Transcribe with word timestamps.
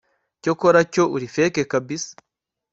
cyakora 0.41 0.79
cyo 0.93 1.03
uri 1.15 1.27
feke 1.35 1.61
kabisa 1.71 2.11